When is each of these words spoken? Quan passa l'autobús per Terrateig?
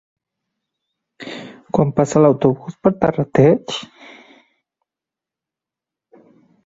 Quan 1.77 1.91
passa 1.99 2.23
l'autobús 2.25 2.79
per 2.87 2.93
Terrateig? 3.05 3.77